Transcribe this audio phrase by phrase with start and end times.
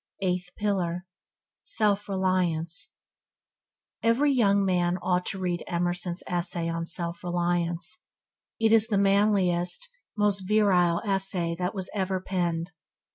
[0.23, 1.05] Eighth pillar–
[1.63, 2.95] Self reliance
[4.01, 8.01] Every young man ought to read Emerson's essay on 'Self Reliance'.
[8.59, 9.87] It is the manliest,
[10.17, 12.71] most virile essay that was ever penned.